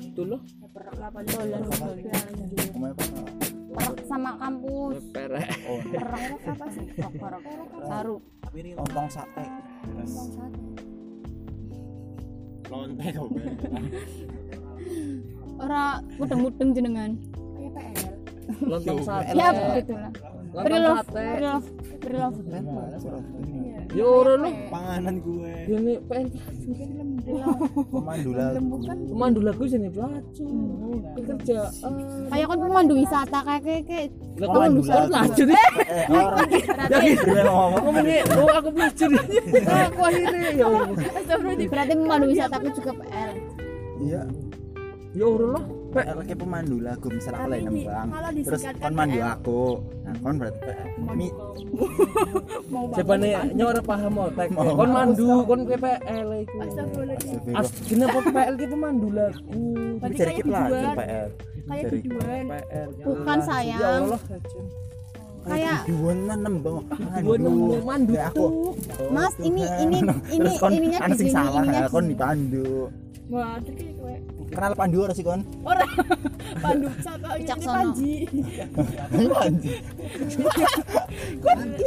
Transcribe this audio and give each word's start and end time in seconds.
Waduh 0.00 0.24
loh. 0.24 0.40
Perak. 0.72 0.92
Kemarin 0.96 1.60
apa? 1.68 1.86
Perak 3.70 4.02
sama 4.10 4.34
kampus 4.42 4.98
Perek. 5.14 5.48
Oh, 5.70 5.78
perak 5.86 6.22
apa 6.42 6.66
sih 6.74 6.84
perak 6.90 7.42
saru 7.86 8.16
lontong 8.50 9.08
sate. 9.12 9.44
lonte 12.70 13.06
kok 13.10 13.30
ora 15.58 15.98
mudeng-mudeng 16.18 16.70
jenengan 16.74 17.10
Kayak 17.54 17.72
PL. 17.74 18.14
Lontong 18.66 19.00
sate. 19.06 19.34
ya 19.38 19.48
begitulah 19.54 20.10
Lontong 20.10 20.39
Prilove 20.50 20.98
sate. 21.06 21.24
Prilove 21.30 21.68
Prilove 22.00 22.40
Ya 23.90 24.06
ora 24.06 24.38
loh. 24.38 24.54
panganan 24.70 25.18
gue 25.18 25.50
Ini 25.66 25.94
Pemandu 27.90 28.30
lagu. 28.32 28.78
pemandu 29.10 29.40
lagu 29.42 29.62
sini 29.66 29.90
pelacu. 29.90 30.46
Kerja. 31.18 31.58
kayak 32.30 32.46
kan 32.46 32.58
pemandu 32.58 32.94
wisata 32.94 33.38
kayak 33.42 33.62
kayak 33.82 34.06
Pemandu 34.38 34.80
pelacu. 34.86 35.42
Eh, 35.42 36.06
ngomong? 37.44 37.82
Ngomongnya, 37.82 38.22
oh 38.38 38.50
aku 38.54 38.68
pelacu 38.70 39.04
nih. 39.10 39.24
Aku 39.90 40.00
akhirnya 40.00 40.48
ya 40.54 40.66
berarti 41.66 41.92
pemandu 41.94 42.26
wisata 42.30 42.54
aku 42.56 42.68
juga 42.72 42.92
PL 42.94 43.30
Iya. 44.00 44.22
Ya 45.10 45.26
PL 45.90 46.18
kayak 46.22 46.38
pemandu 46.38 46.78
lagu 46.78 47.10
misal 47.10 47.34
aku 47.34 47.50
lagi 47.50 47.66
nembang 47.66 48.08
terus 48.46 48.62
kon 48.78 48.94
mandu 48.94 49.18
PL. 49.18 49.26
aku 49.34 49.62
nah 50.06 50.14
kon 50.22 50.34
berarti 50.38 50.70
mi 51.18 51.28
Siapa 52.94 53.14
nih 53.18 53.32
nyora 53.58 53.82
paham 53.82 54.14
otak. 54.22 54.54
Mau. 54.54 54.74
Kon 54.78 54.90
mandu, 54.90 55.42
kon 55.46 55.60
PPL. 55.66 56.28
As 57.58 57.68
kenapa 57.86 58.18
PL 58.22 58.54
ki 58.54 58.66
pemandu 58.70 59.08
lagu? 59.10 59.62
Kayak 59.98 60.14
kita 60.14 60.22
lagi 60.22 60.42
biduan. 60.46 60.94
PL 60.94 61.28
Kayak. 61.70 61.90
PL. 62.50 62.88
Bukan, 63.06 63.38
sayang. 63.46 63.80
Ya 63.82 63.88
Allah. 63.98 64.20
kayak 65.40 65.88
mah 65.88 66.36
nembang 66.36 66.84
nemu 67.24 67.80
mandu 67.80 68.12
Ya, 68.12 68.28
aku 68.28 68.44
tuh. 68.44 69.08
Mas 69.08 69.32
ini 69.40 69.64
ini 69.80 69.98
ini 70.36 70.52
ininya 70.68 70.98
kan 71.00 71.10
di 71.10 71.16
sing 71.16 71.32
sini 71.32 71.32
salah 71.32 71.64
ininya 71.64 71.80
ya 71.80 71.88
di 71.88 71.92
kon 71.96 72.04
dipandu 72.12 72.92
Wah, 73.30 73.56
itu 73.62 73.70
kayak. 73.72 74.19
Kenal 74.50 74.74
pandu 74.74 75.06
ora 75.06 75.14
sih 75.14 75.22
kon? 75.24 75.46
Orang 75.62 75.86
pandu 76.64 76.88
satu 77.00 77.28
ini 77.38 77.46
Wicaksono. 77.46 77.74
Panji. 77.78 78.14
pandu 81.46 81.86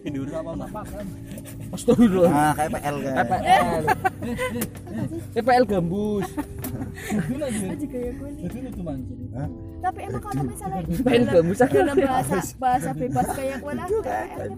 tidur 0.00 0.32
apa 0.32 0.52
makan 0.56 1.04
Astagfirullah. 1.70 2.32
nah 2.32 2.52
kayak 2.56 2.70
PL 2.72 2.96
kan 5.64 5.70
gambus. 5.70 6.26
Panji 7.70 7.86
kayak 7.86 8.12
itu 8.40 8.56
itu 8.58 8.82
manjir 8.82 9.16
Hah? 9.36 9.48
Tapi 9.80 9.98
emang 10.04 10.22
kalau 10.24 10.42
misalnya 10.44 10.82
PPL 10.84 11.24
gambus 11.28 11.58
dalam 11.62 11.96
bahasa 11.96 12.38
bahasa 12.58 12.90
bebas 12.96 13.26
kayak 13.36 13.56
gue 13.62 13.72
lah 13.76 13.86
PL 13.86 14.50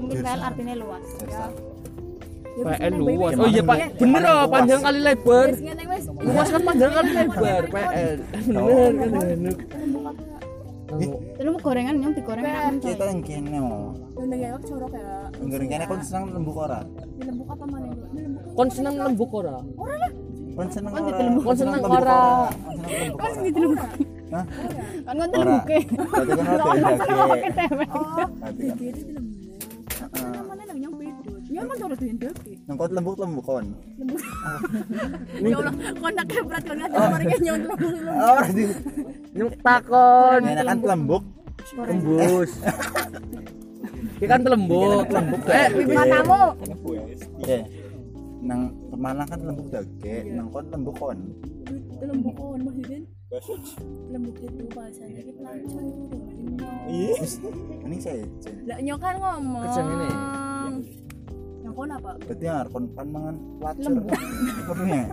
mungkin 0.00 0.16
PL 0.22 0.40
artinya 0.42 0.74
luas 0.78 1.04
ya. 1.24 1.48
PL 2.54 2.92
luas. 2.94 3.32
Oh 3.34 3.48
iya 3.50 3.62
Pak, 3.66 3.78
bener 3.98 4.22
oh 4.30 4.46
panjang 4.46 4.80
kali 4.80 4.98
lebar. 5.02 5.48
Luas 6.22 6.48
kan 6.48 6.62
panjang 6.62 6.92
kali 6.94 7.10
lebar 7.10 7.62
PL. 7.66 8.18
Bener 8.46 9.08
kan. 9.10 9.74
Terus 10.94 11.50
mau 11.50 11.58
gorengan 11.58 11.96
yang 11.98 12.12
digoreng 12.14 12.46
coy. 12.78 12.94
kita 12.94 13.04
yang 13.10 13.20
kene 13.26 13.58
oh 13.58 13.90
Yang 14.14 14.26
nengok 14.30 14.62
corok 14.62 14.92
ya. 14.94 15.26
Enggak 15.42 15.58
kene 15.66 15.84
kon 15.90 16.00
seneng 16.06 16.24
lembuk 16.30 16.56
ora 16.60 16.80
Di 16.86 17.22
lembuk 17.26 17.48
apa 17.50 17.64
mana. 17.66 17.90
Kon 18.54 18.68
seneng 18.70 18.94
lembuk 19.02 19.30
ora? 19.34 19.58
kon 20.54 20.68
seneng 20.70 20.92
Kon 20.94 21.02
ora. 21.02 21.18
Kon 21.42 21.56
seneng 21.58 21.82
ora? 21.82 22.18
Kon 23.18 23.30
seneng 23.34 23.42
lembuk 23.42 23.74
ora. 23.74 23.86
Hah? 24.34 24.44
kan 25.04 25.14
kan 25.14 25.28
Ora. 25.30 25.62
terbuka 25.62 25.76
Berarti 26.18 26.32
kan 26.34 26.78
dake. 26.82 27.06
Oh, 27.94 28.26
Berarti 28.34 28.66
beda. 31.54 31.62
Ya 31.62 31.66
emang 31.70 31.78
corok 31.78 31.98
di 31.98 32.06
lembuk. 32.10 32.34
Nang 32.66 32.76
kon. 33.42 33.66
Lembuk. 33.98 34.20
Ya 35.44 35.56
Allah, 35.60 35.74
kok 35.74 36.10
nak 36.14 36.26
berat 36.26 36.62
kan 36.66 36.76
ngasih 36.78 36.98
orangnya 36.98 37.38
nyontok. 37.44 37.78
Oh, 37.84 38.32
ora 38.34 38.48
di. 38.50 38.64
Nyuk 39.34 39.52
takon. 39.62 40.40
Enak 40.42 40.64
kan 40.66 40.78
lembuk. 40.82 41.22
Tembus. 41.74 42.50
Iki 44.18 44.26
kan 44.30 44.40
telembuk. 44.46 45.06
Lembuk 45.10 45.40
Eh, 45.50 45.68
matamu 45.90 46.40
Eh. 47.44 47.62
Nang 48.44 48.60
Pemalang 48.92 49.26
kan 49.26 49.40
lembuk 49.40 49.68
dake, 49.72 50.28
nang 50.36 50.46
kon 50.52 50.64
lembuk 50.70 50.94
kon. 51.00 51.18
Lembuk 51.98 52.34
kon 52.36 52.60
maksudnya. 52.62 53.00
Lembuk 54.12 54.36
itu 54.38 54.64
bahasanya 54.70 55.20
kita 55.24 55.32
pelacur. 55.34 55.82
Iya. 56.86 57.16
Ini 57.88 57.96
saya. 57.98 58.24
Lah 58.68 58.78
nyok 58.84 58.98
kan 59.02 59.14
ngomong. 59.18 60.53
Kejang 61.74 61.90
ini. 61.90 61.90
Yang 61.90 61.90
kon 61.90 61.90
apa? 61.90 62.10
Berarti 62.22 62.46
harus 62.46 62.70
kon 62.70 62.84
pan 62.94 63.06
mangan 63.10 63.34
pelacur. 63.58 63.92
Perlunya. 64.70 65.04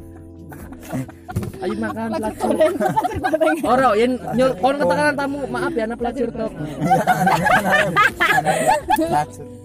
ayo 1.63 1.73
makan 1.79 2.09
pelacur. 2.11 2.55
Ora, 3.63 3.88
yen 3.97 4.11
nyul 4.35 4.51
kon 4.59 4.75
ketekanan 4.77 5.16
tamu, 5.16 5.39
maaf 5.47 5.73
ya 5.73 5.83
anak 5.89 5.97
pelacur 5.97 6.29
tok. 6.29 6.51
Pelacur. 8.99 9.60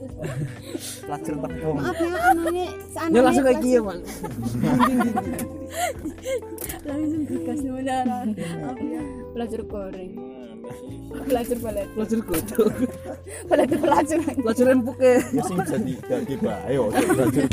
Pelacur 1.07 1.35
tepung. 1.41 1.77
maaf 1.79 1.99
ya 1.99 2.11
anaknya 2.31 2.67
seanaknya 2.91 3.15
Nyul 3.15 3.25
langsung 3.25 3.45
kayak 3.47 3.61
gini, 3.63 3.79
Man. 3.81 3.99
Langsung 6.87 7.23
digas. 7.27 7.61
Apa 8.67 8.83
ya? 8.83 9.03
belajar 9.37 9.61
goreng 9.69 10.13
belajar 11.27 11.57
balet 11.63 11.87
Pelacur 11.95 12.21
godok. 12.27 12.71
belajar 13.47 13.79
belajar 13.79 14.19
Pelacur 14.35 14.67
empuk 14.71 14.99
ya. 14.99 15.15
Ya 15.31 15.43
sing 15.47 15.57
bisa 15.63 15.77
didaki 15.79 16.35
bae 16.43 16.75
oh 16.79 16.89
pelacur. 16.91 17.45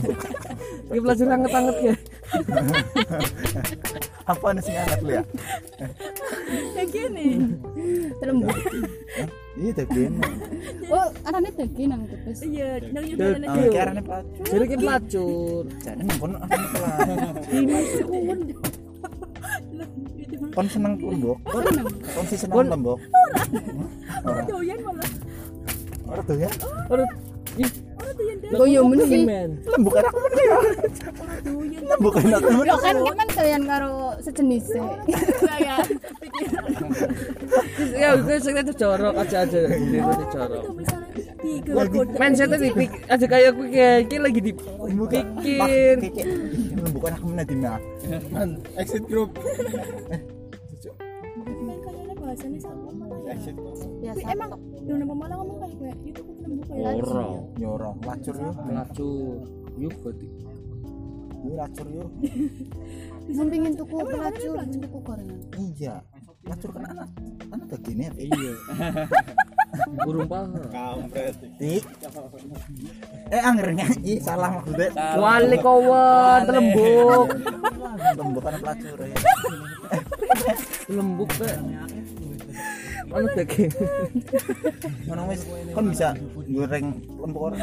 Iki 0.90 1.00
pelacur 1.02 1.28
anget-anget 1.30 1.78
ya. 1.82 1.96
Apa 4.26 4.46
nih 4.56 4.62
sing 4.66 4.76
anget 4.78 5.00
lu 5.02 5.12
ya? 5.14 5.24
Kayak 6.74 6.88
gini. 6.90 7.28
terlembut 8.18 8.58
Hah? 9.20 9.43
Iya 9.54 9.72
tapi 9.78 10.10
oh 10.94 11.08
anaknya 11.30 11.50
daging 11.62 11.88
nang 11.94 12.02
terus 12.10 12.42
Iya, 12.42 12.82
nang 12.90 13.06
yo 13.06 13.70
arane 13.78 14.02
pelacur. 14.02 14.46
Jadi 14.50 14.66
ki 14.66 14.76
pelacur. 14.82 15.64
Jadi 15.78 16.02
nang 16.02 16.18
kon 16.18 16.34
arane 16.42 16.68
pelacur. 16.74 18.38
Kon 20.54 20.68
seneng 20.70 20.94
lembuk. 21.02 21.38
Kon 21.50 21.66
kon 22.14 22.26
sih 22.30 22.38
seneng 22.38 22.56
Kon- 22.58 22.70
lembuk. 22.70 23.00
doyan 24.50 24.80
malah. 24.86 25.10
Ora 26.06 26.22
ya. 26.38 26.50
Ora 26.90 27.04
ih, 27.58 27.70
Ora 27.70 27.70
doyan. 27.70 27.93
Goyo 28.54 28.82
menu 28.86 29.04
sih. 29.10 29.26
men. 29.26 29.58
Lembuk 29.66 29.96
enak 29.98 30.14
men 30.14 30.34
ya. 30.38 30.58
Doyan. 31.46 31.84
Lembuk 31.90 32.16
enak 32.22 32.42
men. 32.44 32.62
Lo 32.68 32.76
kan 32.78 32.96
kan 33.18 33.28
doyan 33.34 33.64
karo 33.66 33.94
sejenis 34.22 34.66
e. 34.74 34.82
Ya. 35.64 35.76
Ya, 37.94 38.10
sing 38.40 38.54
itu 38.58 38.74
jorok 38.78 39.14
aja 39.18 39.38
aja. 39.46 39.60
Itu 39.74 40.26
jorok. 40.34 40.64
Mindsetnya 42.18 42.58
dipik 42.62 42.92
aja 43.10 43.26
kayak 43.26 43.48
aku 43.56 43.62
kayak 43.70 43.98
iki 44.08 44.18
lagi 44.22 44.40
dipikir. 44.42 46.28
Lembuk 46.78 47.04
men 47.26 47.46
di 47.48 47.56
mah. 47.58 47.80
man 48.30 48.60
exit 48.78 49.04
group 49.08 49.32
Kan 54.04 54.18
kayaknya 54.18 54.46
bahasanya 54.84 55.06
sama 55.08 55.16
malah 55.16 55.32
ya. 55.32 55.40
ngomong 55.40 55.58
kayak 55.64 55.76
gue, 55.80 55.92
itu 56.12 56.20
kok 56.20 56.36
lembuk 56.44 56.66
kayak 56.68 56.96
Ora. 57.00 57.26
Nyorong 57.56 57.96
pelacur 58.04 58.36
yo. 58.36 58.52
Pelacur. 58.68 59.38
Yuk 59.80 59.96
berarti. 60.04 60.28
Yo 61.44 61.50
pelacur 61.56 61.88
yo. 61.88 62.06
sampingin 63.38 63.74
tuku 63.80 63.96
pelacur 64.04 64.56
tuku 64.68 64.98
gorengan 65.00 65.40
Iya. 65.56 65.96
Pelacur 66.44 66.70
kan 66.76 66.84
anak 66.92 67.10
anak 67.56 67.68
begini 67.72 68.04
ya. 68.04 68.12
Iya. 68.20 68.54
Burung 70.06 70.30
paha. 70.30 70.62
kampret. 70.70 71.34
Eh 73.34 73.42
anggernya 73.42 73.90
ih 74.06 74.22
salah 74.22 74.62
maksudnya. 74.62 74.92
Wali 75.18 75.58
kawan 75.58 76.40
telembuk. 76.46 77.28
Lembuk 78.20 78.42
kan 78.46 78.56
pelacur 78.62 78.98
ya. 79.02 79.18
Lembuk 80.92 81.30
teh. 81.40 81.56
Anu 83.12 83.28
daging. 83.36 83.72
Ngono 85.06 85.22
wis 85.28 85.42
kon 85.74 85.86
bisa 85.90 86.08
goreng 86.48 86.86
lembuk 87.20 87.42
ora? 87.50 87.58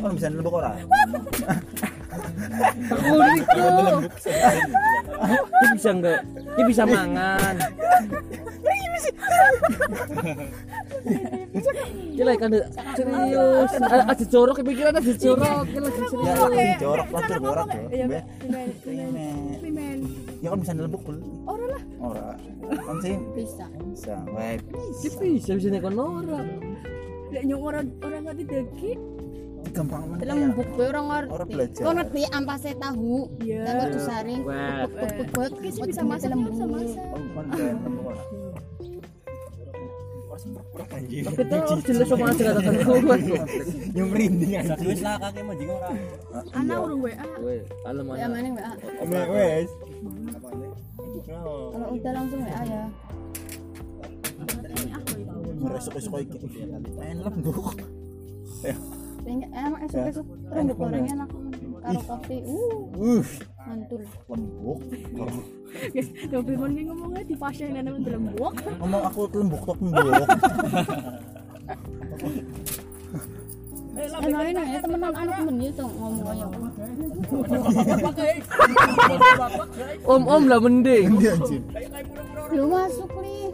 Kon 0.00 0.12
bisa 0.16 0.26
lembuk 0.28 0.54
ora? 0.56 0.70
Ini 5.56 5.68
bisa 5.76 5.90
enggak? 5.92 6.18
Ini 6.56 6.62
bisa 6.66 6.82
mangan. 6.84 7.54
Gila 12.16 12.32
kan 12.36 12.50
serius. 12.96 13.70
A- 13.78 14.06
Aja 14.10 14.24
jorok 14.26 14.56
kepikiran 14.60 14.96
aja 14.96 15.12
jorok. 15.14 15.64
Gila 15.68 15.88
Ya, 15.88 15.92
serius. 15.92 16.10
sing 16.10 16.80
jorok 16.80 17.06
pelacur 17.08 17.38
jorok 17.40 17.68
ya. 17.92 18.20
Ya 20.46 20.54
kan 20.54 20.62
bisa 20.62 20.72
ndelebuk 20.78 21.02
kul. 21.02 21.18
Ora 21.42 21.66
lah. 21.74 21.82
Ora. 21.98 22.26
Kan 22.70 22.96
sih 23.02 23.18
bisa 23.34 23.66
bisa. 23.82 24.14
Weh. 24.30 24.62
Si 24.94 25.10
bisa 25.10 25.58
bisa 25.58 25.68
nek 25.74 25.82
kono 25.82 26.22
ora. 26.22 26.38
Lek 27.34 27.42
nyong 27.42 27.62
orang 27.66 27.86
orang 27.98 28.22
ngerti 28.30 28.44
degi. 28.46 28.92
Gampang 29.74 30.22
ya. 30.22 30.30
lembuk 30.30 30.68
gue 30.78 30.86
orang 30.86 31.06
Orang 31.10 31.50
ngerti 31.50 31.52
belajar. 31.58 31.82
kau 31.82 31.92
ngerti 31.98 32.20
ampasnya 32.30 32.74
tahu 32.78 33.26
Iya. 33.42 33.60
lalu 33.66 33.84
disaring 33.98 34.40
sih 34.46 35.26
pek 35.34 35.52
bisa 35.58 36.02
masak, 36.06 36.30
bisa 36.30 36.64
masak. 36.70 37.06
Oh, 40.36 40.76
ora. 40.76 40.84
Anjir. 40.92 41.22
Kita 41.24 41.56
harus 41.56 41.82
jelas 41.88 42.06
sama 42.08 42.24
aja 42.28 42.42
kata 42.52 42.70
kawan. 42.84 43.20
Yang 43.96 44.08
merinding 44.12 44.52
anjing. 44.60 44.88
Wis 44.88 45.00
lah 45.00 45.16
kakek 45.16 45.42
mau 45.48 45.54
jing 45.56 45.70
ora. 45.72 45.88
Anak 46.52 46.76
urung 46.84 47.00
WA. 47.00 47.26
Weh, 47.40 47.60
alam 47.88 48.04
ya 48.12 48.26
anak. 48.28 48.28
mana 48.28 48.48
WA 49.08 49.22
wes. 49.32 49.70
kalau 51.26 51.88
udah 51.92 52.12
langsung 52.14 52.40
WA 52.44 52.62
ya 52.64 52.84
Ngeresuk-resuk 55.56 56.10
kayak 56.12 56.26
gitu. 56.30 56.46
Main 57.00 57.18
lembuk. 57.24 57.66
Pengen- 59.26 59.50
emang 59.50 59.80
esok 59.82 60.02
esok 60.06 60.26
rambut 60.54 60.76
goreng 60.78 61.06
enak 61.10 61.30
karo 61.86 62.00
kopi 62.02 62.36
uh 62.42 62.74
Uh, 62.96 63.22
mantul 63.68 64.02
lembuk. 64.26 64.80
Guys, 65.92 66.08
yo 66.32 66.40
Pimen 66.40 66.70
ki 66.72 66.82
ngomongnya 66.88 67.22
di 67.28 67.36
pasien 67.36 67.76
nang 67.76 68.00
lembuk. 68.00 68.54
Ngomong 68.80 69.02
aku 69.04 69.20
lembuk 69.36 69.62
tok 69.62 69.78
lembuk. 69.84 70.26
emang 74.16 74.44
enak 74.48 74.64
ya 74.70 74.78
temenan 74.80 75.12
anak 75.12 75.34
temen 75.40 75.56
gitu 75.60 75.84
ngomong 75.86 76.24
kayak 78.16 78.38
Om 80.04 80.22
om 80.24 80.44
lah 80.48 80.58
mending. 80.60 81.10
Ini 81.20 81.26
anjing. 81.36 81.64
belum 82.50 82.68
masuk 82.70 83.10
nih 83.20 83.50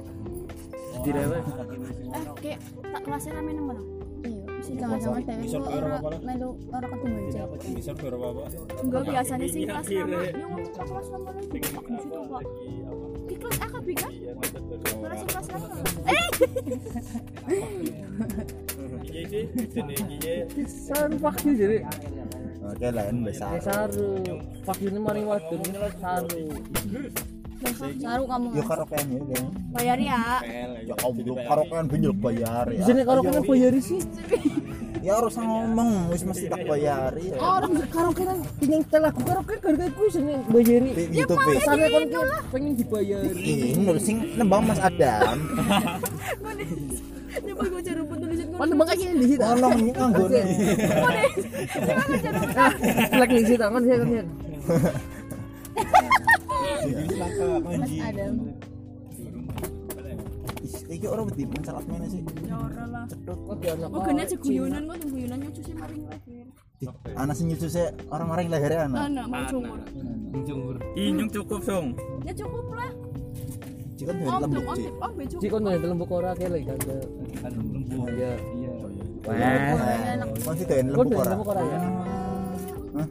Direwes. 1.02 1.46
Eh, 2.12 2.24
kayak 2.38 2.58
tak 2.94 3.02
kelasnya 3.02 3.32
rame 3.34 3.50
iya 3.58 3.91
sih 4.62 4.74
sama-sama 4.78 5.18
tapi 5.22 5.44
kok 5.50 5.66
ora 5.66 5.98
melu 6.22 6.50
ora 6.70 6.86
ketemu 6.86 7.16
aja 7.28 7.42
Bisa 7.74 7.92
berapa 7.98 8.28
Pak? 8.32 8.48
Enggak 8.82 9.02
biasanya 9.10 9.46
sih 9.50 9.62
kelas 9.66 9.86
nama. 9.90 10.18
Yo 10.30 10.46
ngomong 10.46 10.70
ke 10.70 10.82
kelas 10.86 11.06
nama 11.10 11.28
lagi. 11.34 11.46
Pak 11.52 11.84
di 11.84 11.96
situ. 11.98 12.20
Di 13.22 13.34
kelas 13.38 13.58
AKB 13.58 13.88
kan? 13.98 14.12
Kelas 15.02 15.20
kelas 15.26 15.46
nama. 15.50 15.66
Eh, 16.06 16.26
Iya 19.12 19.22
sih, 19.28 19.44
jenenge 19.72 20.34
jadi. 21.58 21.78
Oke 22.62 22.86
ini 23.10 23.20
bisa. 23.26 23.46
Saru. 23.60 24.22
Fakir 24.62 24.88
ini 24.94 25.00
mari 25.02 25.22
wadon 25.26 25.60
ini 25.66 25.78
saru. 25.98 26.44
Saru 27.70 28.24
kamu 28.26 28.46
Yo 28.58 28.62
karaokean 28.66 29.06
ya. 29.06 29.20
deh. 29.22 29.44
bayar 29.72 29.98
ya. 29.98 30.20
Ya 30.84 30.94
kau 30.98 31.10
belum 31.14 31.38
karaokean 31.46 31.84
benjol 31.86 32.14
bayar 32.18 32.66
ya. 32.70 32.84
Kalau 32.84 33.22
kena 33.22 33.40
bayar 33.46 33.72
sih. 33.78 34.00
Ya 35.02 35.18
harus 35.18 35.34
ngomong, 35.34 36.14
wis 36.14 36.22
mesti 36.22 36.46
tak 36.46 36.62
bayar 36.62 37.10
ya. 37.18 37.34
Orang 37.42 37.74
karaoke 37.90 38.22
kan 38.22 38.38
pengen 38.62 38.86
lagu 39.02 39.18
karaoke 39.26 39.58
harga 39.58 39.86
ku 39.98 40.06
sing 40.06 40.30
bayari. 40.46 40.94
Ya. 41.10 41.26
Sampai 41.66 41.90
kon 41.90 42.06
pengen 42.54 42.72
dibayari. 42.78 43.34
Ini 43.34 43.98
sing 43.98 44.22
nembang 44.38 44.62
Mas 44.62 44.78
Adam. 44.78 45.42
Coba 47.32 47.64
gue 47.66 47.80
cari 47.82 47.96
rumput 47.98 48.16
tulisan 48.22 48.46
gue. 48.46 48.58
Mana 48.60 48.74
makanya 48.78 49.06
di 49.18 49.26
situ. 49.26 49.42
Tolong 49.42 49.74
ini 49.80 49.90
kanggone. 49.90 50.42
Lek 53.18 53.30
di 53.32 53.42
situ 53.42 53.64
kan 53.64 53.82
saya 53.82 53.96
kan. 53.98 54.26
Mas 57.62 57.92
Adam 58.02 58.34
Iki 60.92 61.06
orang 61.08 61.24
wedi 61.32 61.44
mencalat 61.48 61.84
mana 61.88 62.04
sih? 62.04 62.20
Ya 62.44 62.56
ora 62.60 62.84
lah. 62.84 63.04
Kok 63.24 63.56
di 63.64 63.66
anak. 63.72 63.88
Oh, 63.96 64.00
gini 64.04 64.20
aja 64.22 64.36
guyonan 64.36 64.82
kok 64.84 64.96
tunggu 65.00 65.16
guyonan 65.16 65.38
nyucu 65.40 65.60
sih 65.64 65.74
maring 65.74 66.02
lahir. 66.04 66.46
Ih, 66.84 66.88
Anak 67.16 67.34
sing 67.34 67.46
nyusu 67.48 67.66
sih 67.72 67.86
orang-orang 68.12 68.42
yang 68.44 68.52
lahirnya 68.52 68.80
anak. 68.92 69.00
Anak 69.08 69.24
mau 69.32 69.42
cumur. 69.48 70.76
Inyung 70.92 71.30
cukup 71.32 71.60
dong. 71.64 71.86
Ya 72.28 72.32
cukup 72.36 72.66
lah. 72.76 72.92
Jika 73.96 74.10
tuh 74.12 74.24
Om 74.26 74.40
lembut 74.42 74.52
dong, 74.52 74.66
om 74.66 74.76
sih. 74.76 74.90
om 74.90 75.12
be 75.16 75.24
Ci 75.24 75.34
cukup. 75.38 75.50
kon 75.50 75.60
nang 75.64 75.80
lembuk 75.80 76.10
ora 76.12 76.30
kayak 76.36 76.50
lagi 76.52 76.64
kan. 76.68 76.78
Kan 77.40 77.52
lembut. 77.56 78.08
Iya. 78.12 78.32
Iya. 78.52 78.72
Wah. 79.24 80.26
Kon 80.44 80.54
sih 80.60 80.66
ora? 80.68 81.30
lembuk 81.32 81.48
ora 81.48 81.62
ya? 81.64 81.78
Hah? 82.92 83.08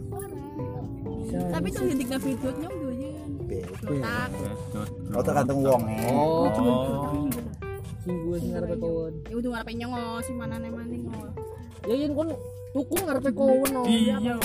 Tapi 1.32 1.68
tuh 1.72 1.84
hidik 1.88 2.08
na 2.12 2.18
doyan. 3.52 3.68
Bebe. 3.84 4.00
Tak. 4.72 4.88
Oh 5.12 5.24
tergantung 5.24 5.60
wong 5.64 5.84
eh. 5.92 6.08
Oh. 6.08 6.48
Oh. 6.48 7.28
Sing 8.02 8.16
gue 8.24 8.38
sing 8.40 8.52
ngarepe. 8.56 8.76
Ya 9.28 9.36
udah 9.38 9.50
ngarepe 9.52 9.72
nyong 9.76 9.94
oh, 9.94 10.20
si 10.24 10.32
mana 10.34 10.56
nih 10.58 10.72
maning 10.72 11.04
oh. 11.12 11.30
Ya 11.86 11.96
yen 11.98 12.12
kon 12.16 12.30
tuku 12.72 12.96
ngarepe 13.04 13.30
kawan 13.36 13.70
no. 13.76 13.82
Iya. 13.86 14.16
Ya? 14.22 14.36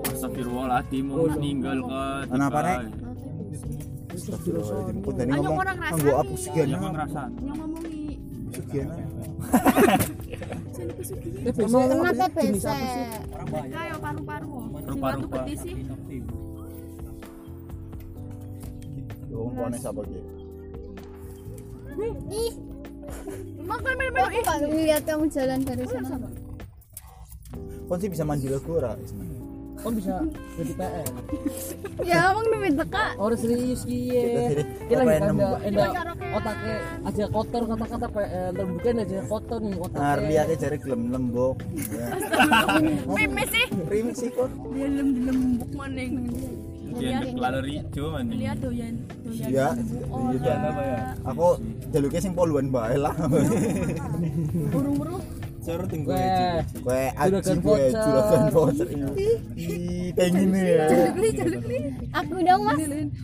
Astagfirullahaladzim, 0.00 1.04
mau 1.12 1.28
meninggal 1.28 1.76
ke 1.84 2.02
Kenapa, 2.32 2.58
Nek? 2.64 2.78
Astagfirullahaladzim. 4.16 4.96
Kok 5.04 5.12
tadi 5.12 5.30
ngomong 5.36 5.56
ngrasani. 5.60 6.10
apa 6.16 6.34
sekian? 6.40 6.66
Yang 6.72 6.82
ngomongi. 7.60 8.04
Sekian. 8.50 8.88
Sini 10.74 10.92
kesugi. 10.96 11.28
TBC. 11.44 11.58
kena 11.60 12.10
jenis 12.16 12.30
TBC 12.32 12.64
apa 12.66 12.86
sih? 12.88 13.04
Kayak 13.70 13.98
paru-paru. 14.00 14.48
oh. 14.48 14.64
Sing 15.60 16.24
Yo 19.40 19.48
ngomongnya 19.48 19.80
siapa 19.80 20.00
ki? 20.04 20.20
ih 22.30 22.52
Makan 23.60 23.92
main-main. 23.96 24.22
aku 24.22 24.38
gak 24.42 24.58
ngeliat 24.62 25.02
kamu 25.02 25.24
jalan 25.26 25.58
dari 25.62 25.84
sana 25.88 26.16
Kon 27.88 27.96
sih 27.96 28.06
bisa 28.06 28.22
mandi 28.22 28.46
lagu 28.46 28.70
ora? 28.70 28.92
Kon 29.80 29.96
bisa 29.96 30.20
jadi 30.54 30.72
PN. 30.76 31.08
ya 32.04 32.30
emang 32.30 32.46
duit 32.46 32.76
teka 32.76 33.04
Orang 33.16 33.34
serius 33.34 33.80
kiye. 33.82 34.60
Yang 34.86 35.02
nembuk? 35.24 35.56
enda 35.64 35.88
otaknya 36.30 36.76
aja 37.02 37.24
kotor 37.26 37.62
kata-kata 37.64 38.06
PN 38.12 38.52
bukan 38.68 38.94
aja 39.00 39.18
kotor 39.24 39.58
nih 39.58 39.72
Nah, 39.72 39.80
otaknya. 39.82 40.20
lihatnya 40.20 40.56
jari 40.60 40.76
gelem 40.78 41.02
lembok. 41.08 41.56
Meme 43.08 43.44
sih. 43.48 43.66
Remix 43.88 44.14
sih 44.20 44.30
kon. 44.30 44.52
Dia 44.70 44.86
lem-lembuk 44.86 45.70
maning. 45.72 46.12
Dia 46.98 47.18
kalori 47.22 47.76
doyan. 47.92 48.24
Doyan. 48.32 48.94
Iya. 49.30 49.66
Iya. 49.76 50.54
apa 50.58 50.82
ya? 50.82 50.98
Aku 51.30 51.46
jaluknya 51.94 52.20
sing 52.20 52.32
poluan 52.34 52.66
bae 52.72 52.96
lah. 52.98 53.14
burung-burung. 54.72 55.22
Tunggu 55.60 56.10
Weh, 56.10 56.66
Kowe 56.82 57.04
aji 57.14 57.52
voucher. 57.62 57.92
juragan 57.94 58.42
voucher. 58.50 58.86
Pengen 60.16 60.50
ya. 60.56 60.86
aku 62.10 62.34
dong 62.42 62.62
mas 62.66 62.80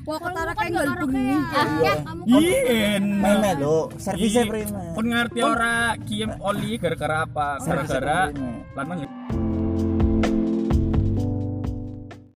wah 0.07 0.19
kayak 0.55 0.71
gak 0.71 1.03
bengi 1.11 1.35
ah 1.51 1.69
ya 1.83 1.95
Ien. 2.31 3.05
Main 3.19 3.37
melo, 3.43 3.91
servisnya 3.99 4.47
Ih, 4.47 4.51
prima. 4.51 4.81
Kon 4.95 5.07
ngerti 5.11 5.41
ora 5.43 5.99
kiem 6.07 6.31
oli 6.39 6.79
gara-gara 6.79 7.27
apa? 7.27 7.59
Gara-gara 7.59 8.31
lanang 8.79 8.99